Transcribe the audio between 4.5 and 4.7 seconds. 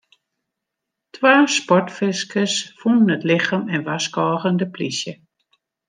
de